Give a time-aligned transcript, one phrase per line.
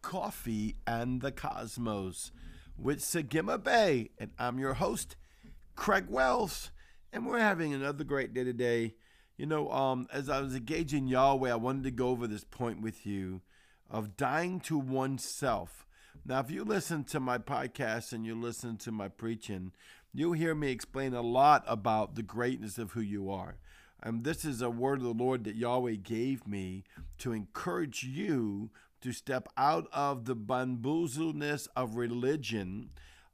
[0.00, 2.30] Coffee and the Cosmos
[2.78, 4.10] with Sagima Bay.
[4.16, 5.16] And I'm your host,
[5.74, 6.70] Craig Wells.
[7.12, 8.94] And we're having another great day today.
[9.36, 12.80] You know, um, as I was engaging Yahweh, I wanted to go over this point
[12.80, 13.40] with you
[13.90, 15.84] of dying to oneself.
[16.24, 19.72] Now, if you listen to my podcast and you listen to my preaching,
[20.12, 23.56] you'll hear me explain a lot about the greatness of who you are.
[24.04, 26.84] And this is a word of the Lord that Yahweh gave me
[27.18, 32.90] to encourage you to step out of the bamboozledness of religion,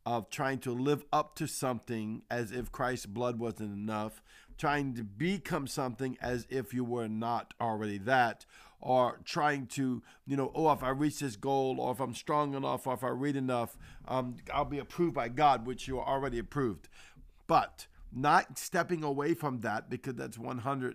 [0.07, 4.23] of trying to live up to something as if Christ's blood wasn't enough,
[4.57, 8.47] trying to become something as if you were not already that,
[8.81, 12.55] or trying to, you know, oh, if I reach this goal, or if I'm strong
[12.55, 16.07] enough, or if I read enough, um, I'll be approved by God, which you are
[16.07, 16.89] already approved.
[17.47, 20.95] But not stepping away from that because that's 100%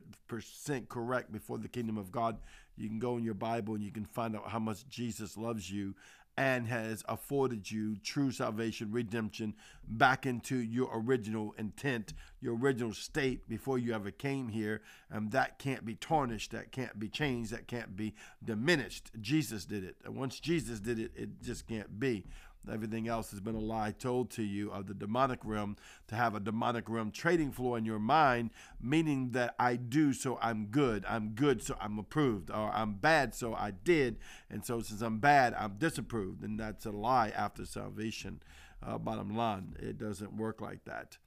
[0.89, 2.37] correct before the kingdom of God
[2.77, 5.71] you can go in your Bible and you can find out how much Jesus loves
[5.71, 5.95] you
[6.37, 9.53] and has afforded you true salvation, redemption
[9.87, 14.81] back into your original intent, your original state before you ever came here.
[15.09, 19.11] And that can't be tarnished, that can't be changed, that can't be diminished.
[19.21, 19.95] Jesus did it.
[20.03, 22.25] And once Jesus did it, it just can't be.
[22.71, 25.75] Everything else has been a lie told to you of the demonic realm
[26.07, 30.37] to have a demonic realm trading floor in your mind, meaning that I do, so
[30.41, 31.05] I'm good.
[31.07, 32.49] I'm good, so I'm approved.
[32.49, 34.17] Or I'm bad, so I did.
[34.49, 36.43] And so since I'm bad, I'm disapproved.
[36.43, 38.41] And that's a lie after salvation.
[38.85, 41.17] Uh, bottom line, it doesn't work like that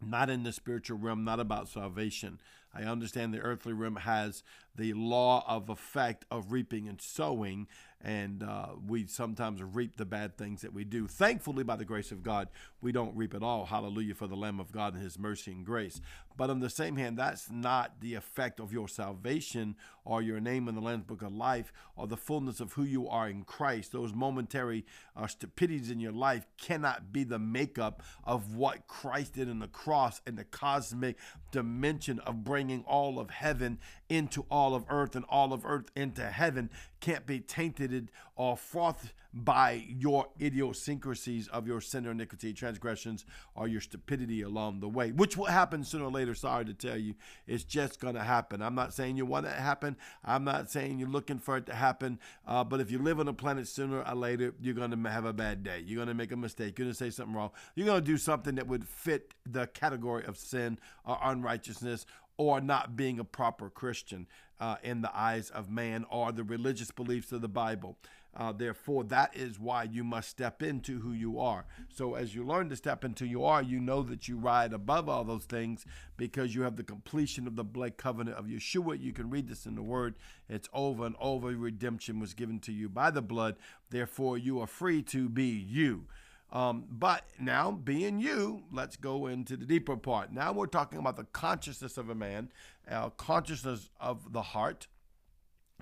[0.00, 2.40] not in the spiritual realm, not about salvation.
[2.74, 4.42] I understand the earthly realm has
[4.76, 7.66] the law of effect of reaping and sowing,
[8.02, 11.08] and uh, we sometimes reap the bad things that we do.
[11.08, 12.48] Thankfully, by the grace of God,
[12.80, 13.66] we don't reap at all.
[13.66, 16.00] Hallelujah for the Lamb of God and His mercy and grace.
[16.36, 19.74] But on the same hand, that's not the effect of your salvation
[20.04, 23.08] or your name in the Lamb's Book of Life or the fullness of who you
[23.08, 23.90] are in Christ.
[23.90, 24.86] Those momentary
[25.16, 29.66] uh, stupidities in your life cannot be the makeup of what Christ did in the
[29.66, 31.16] cross and the cosmic
[31.50, 36.24] dimension of bringing all of heaven into all of earth and all of earth into
[36.24, 36.70] heaven
[37.00, 43.68] can't be tainted or frothed by your idiosyncrasies of your sin or iniquity, transgressions, or
[43.68, 46.34] your stupidity along the way, which will happen sooner or later.
[46.34, 47.14] Sorry to tell you,
[47.46, 48.62] it's just going to happen.
[48.62, 49.96] I'm not saying you want it to happen.
[50.24, 52.18] I'm not saying you're looking for it to happen.
[52.46, 55.26] Uh, but if you live on a planet sooner or later, you're going to have
[55.26, 55.82] a bad day.
[55.84, 56.78] You're going to make a mistake.
[56.78, 57.50] You're going to say something wrong.
[57.74, 62.06] You're going to do something that would fit the category of sin or unrighteousness
[62.38, 64.26] or not being a proper Christian
[64.58, 67.98] uh, in the eyes of man or the religious beliefs of the Bible.
[68.36, 71.64] Uh, therefore, that is why you must step into who you are.
[71.92, 74.72] So, as you learn to step into who you are, you know that you ride
[74.72, 75.84] above all those things
[76.16, 79.00] because you have the completion of the blood covenant of Yeshua.
[79.00, 80.14] You can read this in the Word.
[80.48, 81.48] It's over and over.
[81.48, 83.56] Redemption was given to you by the blood.
[83.90, 86.04] Therefore, you are free to be you.
[86.50, 90.32] Um, but now, being you, let's go into the deeper part.
[90.32, 92.50] Now we're talking about the consciousness of a man,
[92.90, 94.86] uh, consciousness of the heart,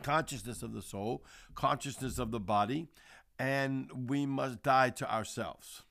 [0.03, 2.89] consciousness of the soul, consciousness of the body,
[3.39, 5.83] and we must die to ourselves.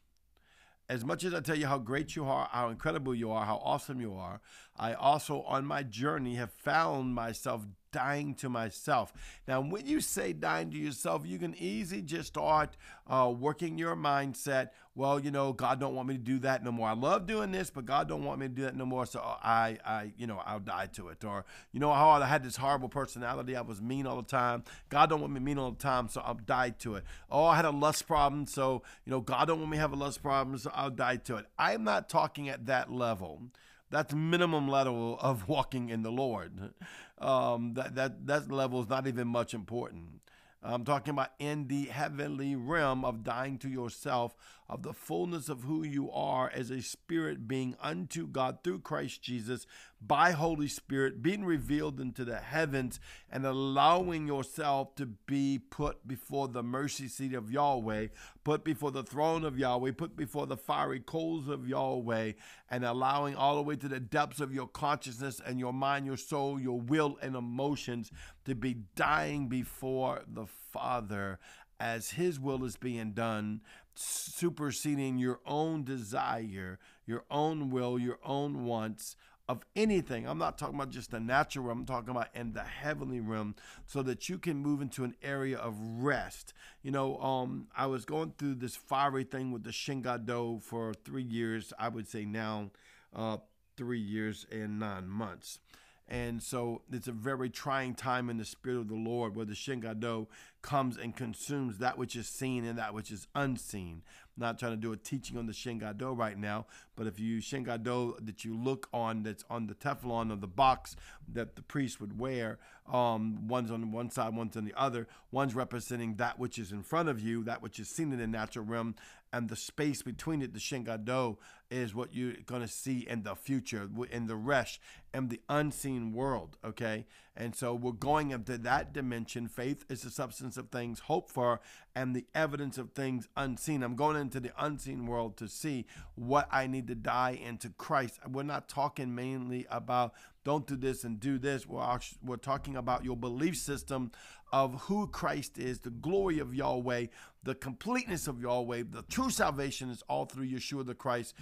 [0.87, 3.61] As much as I tell you how great you are, how incredible you are, how
[3.63, 4.41] awesome you are,
[4.77, 7.65] I also, on my journey, have found myself
[7.95, 9.13] dying to myself.
[9.47, 12.75] Now, when you say dying to yourself, you can easily just start
[13.07, 14.71] uh, working your mindset.
[14.95, 16.89] Well, you know, God don't want me to do that no more.
[16.89, 19.05] I love doing this, but God don't want me to do that no more.
[19.05, 21.23] So I, I, you know, I'll die to it.
[21.23, 23.55] Or you know how I had this horrible personality.
[23.55, 24.65] I was mean all the time.
[24.89, 27.05] God don't want me mean all the time, so I'll die to it.
[27.31, 29.93] Oh, I had a lust problem, so you know, God don't want me to have
[29.93, 31.45] a lust problem, so I'll die to it.
[31.57, 33.41] I'm not talking at that level.
[33.89, 36.73] That's minimum level of walking in the Lord.
[37.19, 40.21] Um, that that that level is not even much important.
[40.63, 44.35] I'm talking about in the heavenly realm of dying to yourself,
[44.67, 49.21] of the fullness of who you are as a spirit being unto God through Christ
[49.21, 49.67] Jesus
[50.01, 52.99] by Holy Spirit being revealed into the heavens
[53.31, 58.07] and allowing yourself to be put before the mercy seat of Yahweh,
[58.43, 62.33] put before the throne of Yahweh, put before the fiery coals of Yahweh,
[62.69, 66.17] and allowing all the way to the depths of your consciousness and your mind, your
[66.17, 68.11] soul, your will, and emotions
[68.45, 71.39] to be dying before the Father
[71.79, 73.61] as His will is being done,
[73.95, 79.15] superseding your own desire, your own will, your own wants
[79.47, 80.27] of anything.
[80.27, 83.55] I'm not talking about just the natural realm, I'm talking about in the heavenly realm
[83.85, 86.53] so that you can move into an area of rest.
[86.81, 90.29] You know, um, I was going through this fiery thing with the Shin God
[90.63, 92.71] for three years, I would say now
[93.15, 93.37] uh,
[93.77, 95.59] three years and nine months.
[96.07, 99.53] And so it's a very trying time in the spirit of the Lord where the
[99.53, 100.27] Shingado
[100.61, 104.03] comes and consumes that which is seen and that which is unseen.
[104.37, 107.39] I'm not trying to do a teaching on the Shingado right now, but if you
[107.39, 110.95] Shingado that you look on that's on the tefillin of the box
[111.31, 112.59] that the priest would wear,
[112.91, 115.07] um, one's on one side, one's on the other.
[115.31, 118.27] One's representing that which is in front of you, that which is seen in the
[118.27, 118.95] natural realm,
[119.35, 121.35] and the space between it, the Shingado,
[121.69, 124.79] is what you're going to see in the future, in the Resh,
[125.13, 126.55] and the unseen world.
[126.63, 127.05] Okay.
[127.35, 129.49] And so we're going into that dimension.
[129.49, 131.59] Faith is the substance of things hoped for
[131.93, 133.83] and the evidence of things unseen.
[133.83, 135.85] I'm going into the unseen world to see
[136.15, 138.21] what I need to die into Christ.
[138.25, 140.13] We're not talking mainly about
[140.45, 141.67] don't do this and do this.
[141.67, 144.11] We're, we're talking about your belief system
[144.53, 147.07] of who Christ is, the glory of Yahweh,
[147.43, 148.83] the completeness of Yahweh.
[148.89, 151.33] The true salvation is all through Yeshua the Christ.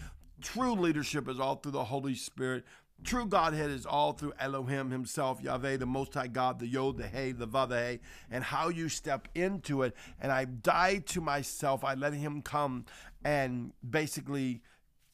[0.42, 2.64] True leadership is all through the Holy Spirit.
[3.04, 7.08] True Godhead is all through Elohim himself, Yahweh, the Most High God, the Yod, the
[7.08, 8.00] Hey, the Vav, Hey,
[8.32, 9.94] and how you step into it.
[10.22, 11.84] And I died to myself.
[11.84, 12.86] I let him come
[13.26, 14.62] and basically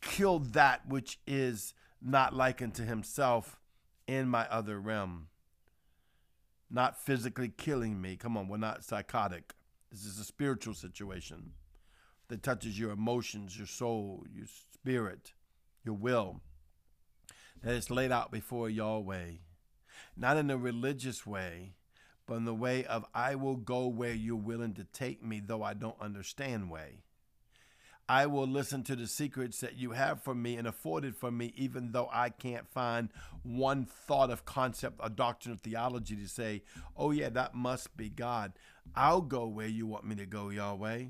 [0.02, 3.59] kill that which is not like unto himself
[4.10, 5.28] in my other realm.
[6.70, 8.16] Not physically killing me.
[8.16, 9.54] Come on, we're not psychotic.
[9.92, 11.54] This is a spiritual situation
[12.28, 15.34] that touches your emotions, your soul, your spirit,
[15.84, 16.42] your will
[17.62, 19.32] that is laid out before Yahweh,
[20.16, 21.74] not in a religious way,
[22.26, 25.64] but in the way of I will go where you're willing to take me, though
[25.64, 27.04] I don't understand way.
[28.10, 31.54] I will listen to the secrets that you have for me and afforded for me,
[31.56, 33.10] even though I can't find
[33.44, 36.64] one thought of concept, a doctrine of theology to say,
[36.98, 38.54] oh, yeah, that must be God.
[38.96, 41.06] I'll go where you want me to go, Yahweh.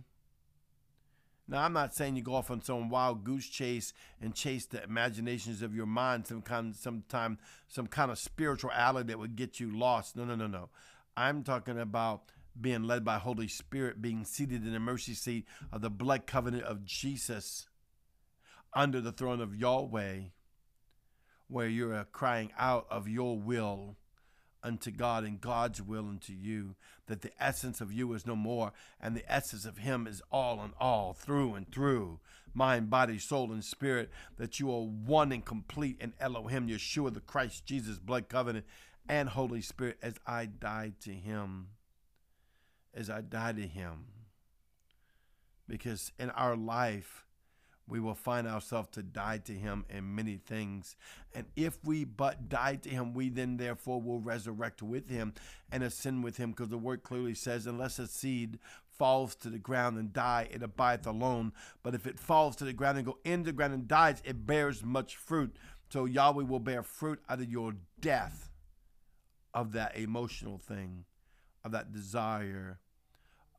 [1.47, 4.83] Now, I'm not saying you go off on some wild goose chase and chase the
[4.83, 9.61] imaginations of your mind, some kind, sometime, some kind of spiritual alley that would get
[9.61, 10.17] you lost.
[10.17, 10.67] No, no, no, no.
[11.15, 12.23] I'm talking about
[12.61, 16.63] being led by Holy Spirit, being seated in the mercy seat of the blood covenant
[16.63, 17.67] of Jesus
[18.73, 20.19] under the throne of Yahweh,
[21.47, 23.97] where you're crying out of your will
[24.61, 26.75] unto God and God's will unto you,
[27.07, 30.61] that the essence of you is no more, and the essence of Him is all
[30.61, 32.19] and all, through and through,
[32.53, 37.21] mind, body, soul, and spirit, that you are one and complete in Elohim, Yeshua, the
[37.21, 38.65] Christ Jesus, blood covenant,
[39.07, 41.69] and Holy Spirit, as I died to Him,
[42.93, 44.05] as I die to Him.
[45.67, 47.25] Because in our life,
[47.89, 50.95] we will find ourselves to die to him in many things.
[51.33, 55.33] And if we but die to him, we then therefore will resurrect with him
[55.71, 58.59] and ascend with him, because the word clearly says, unless a seed
[58.97, 61.51] falls to the ground and die, it abideth alone.
[61.81, 64.45] But if it falls to the ground and go into the ground and dies, it
[64.45, 65.55] bears much fruit.
[65.89, 68.51] So Yahweh will bear fruit out of your death
[69.51, 71.05] of that emotional thing,
[71.63, 72.79] of that desire,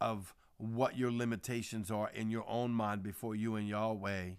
[0.00, 4.30] of what your limitations are in your own mind before you and Yahweh.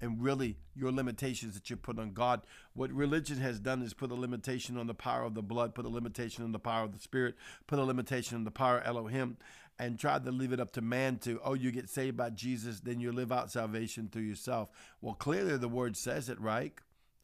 [0.00, 2.42] And really, your limitations that you put on God.
[2.74, 5.84] What religion has done is put a limitation on the power of the blood, put
[5.84, 7.36] a limitation on the power of the Spirit,
[7.68, 9.36] put a limitation on the power of Elohim,
[9.78, 12.80] and tried to leave it up to man to, oh, you get saved by Jesus,
[12.80, 14.70] then you live out salvation through yourself.
[15.00, 16.72] Well, clearly the word says it, right?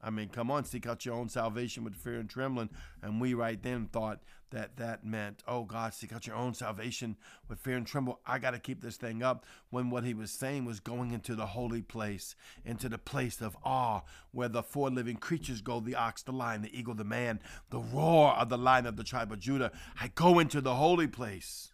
[0.01, 2.71] I mean, come on, seek out your own salvation with fear and trembling.
[3.03, 7.17] And we right then thought that that meant, oh God, seek out your own salvation
[7.49, 8.21] with fear and tremble.
[8.27, 9.45] I got to keep this thing up.
[9.71, 13.57] When what he was saying was going into the holy place, into the place of
[13.65, 14.03] awe,
[14.33, 17.41] where the four living creatures go the ox, the lion, the eagle, the man,
[17.71, 19.73] the roar of the lion of the tribe of Judah.
[20.01, 21.73] I go into the holy place.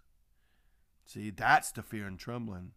[1.06, 2.72] See, that's the fear and trembling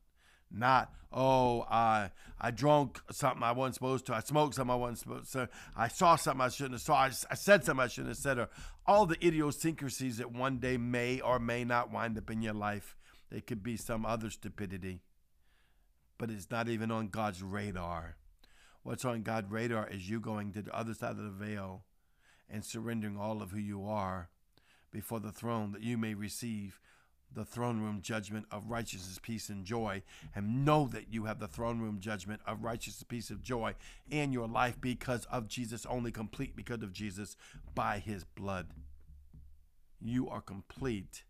[0.51, 4.15] not oh I I drunk something I wasn't supposed to.
[4.15, 6.95] I smoked something I wasn't supposed to I saw something I shouldn't have saw.
[6.95, 8.49] I, I said something I shouldn't have said or
[8.85, 12.95] all the idiosyncrasies that one day may or may not wind up in your life.
[13.31, 15.01] It could be some other stupidity
[16.17, 18.15] but it's not even on God's radar.
[18.83, 21.83] What's on God's radar is you going to the other side of the veil
[22.49, 24.29] and surrendering all of who you are
[24.91, 26.79] before the throne that you may receive
[27.37, 30.01] the throne room judgment of righteousness, peace, and joy,
[30.35, 33.75] and know that you have the throne room judgment of righteousness, peace, and joy
[34.09, 37.37] in your life because of Jesus, only complete because of Jesus
[37.75, 38.67] by his blood.
[40.01, 41.23] You are complete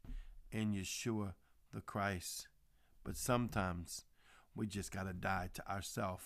[0.49, 1.33] in Yeshua
[1.73, 2.47] the Christ.
[3.03, 4.05] But sometimes
[4.55, 6.23] we just got to die to ourselves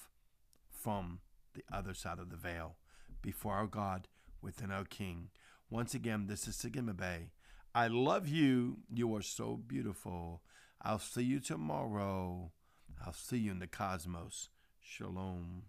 [0.70, 1.20] from
[1.56, 2.76] the other side of the veil
[3.22, 4.08] before our God
[4.44, 5.30] within our King.
[5.72, 7.32] Once again, this is Sigma Bay
[7.74, 8.80] I love you.
[8.94, 10.42] You are so beautiful.
[10.82, 12.52] I'll see you tomorrow.
[13.06, 14.50] I'll see you in the cosmos.
[14.82, 15.60] Shalom.